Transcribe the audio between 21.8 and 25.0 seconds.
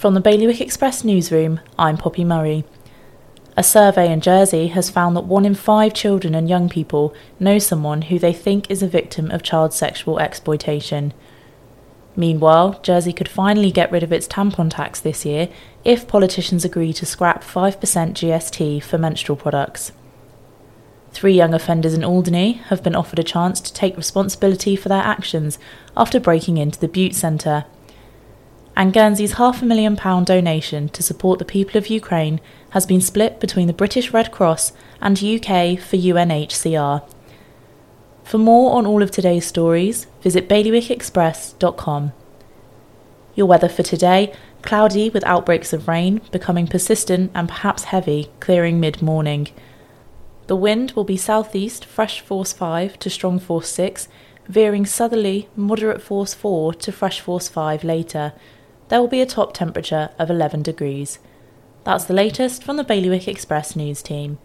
in Alderney have been offered a chance to take responsibility for